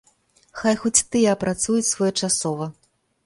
[0.59, 2.71] Хай хоць тыя апрацуюць своечасова.